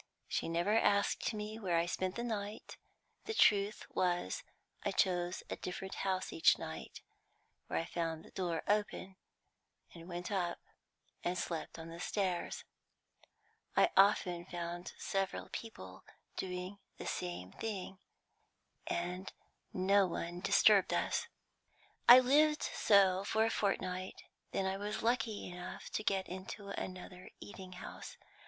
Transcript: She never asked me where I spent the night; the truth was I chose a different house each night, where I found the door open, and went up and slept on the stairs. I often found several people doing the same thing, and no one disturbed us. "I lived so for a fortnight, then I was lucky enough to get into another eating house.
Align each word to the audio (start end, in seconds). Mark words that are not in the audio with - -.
She 0.27 0.49
never 0.49 0.75
asked 0.75 1.31
me 1.31 1.59
where 1.59 1.77
I 1.77 1.85
spent 1.85 2.15
the 2.15 2.23
night; 2.23 2.75
the 3.25 3.35
truth 3.35 3.85
was 3.91 4.41
I 4.81 4.89
chose 4.89 5.43
a 5.47 5.57
different 5.57 5.93
house 6.01 6.33
each 6.33 6.57
night, 6.57 7.01
where 7.67 7.77
I 7.77 7.85
found 7.85 8.25
the 8.25 8.31
door 8.31 8.63
open, 8.67 9.17
and 9.93 10.09
went 10.09 10.31
up 10.31 10.57
and 11.23 11.37
slept 11.37 11.77
on 11.77 11.89
the 11.89 11.99
stairs. 11.99 12.63
I 13.77 13.91
often 13.95 14.43
found 14.47 14.91
several 14.97 15.49
people 15.49 16.03
doing 16.35 16.79
the 16.97 17.05
same 17.05 17.51
thing, 17.51 17.99
and 18.87 19.31
no 19.71 20.07
one 20.07 20.39
disturbed 20.39 20.95
us. 20.95 21.27
"I 22.09 22.17
lived 22.21 22.63
so 22.63 23.23
for 23.23 23.45
a 23.45 23.51
fortnight, 23.51 24.23
then 24.49 24.65
I 24.65 24.77
was 24.77 25.03
lucky 25.03 25.45
enough 25.47 25.91
to 25.91 26.03
get 26.03 26.27
into 26.27 26.69
another 26.69 27.29
eating 27.39 27.73
house. 27.73 28.17